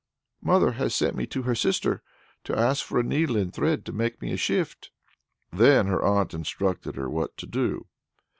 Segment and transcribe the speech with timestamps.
[0.41, 2.01] "Mother has sent me to her sister,
[2.45, 4.89] to ask for a needle and thread to make me a shift."
[5.53, 7.85] Then her aunt instructed her what to do.